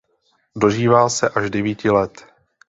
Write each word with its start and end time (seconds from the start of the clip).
Dožívá 0.55 1.09
se 1.09 1.29
až 1.29 1.49
devíti 1.49 1.89
let. 1.89 2.25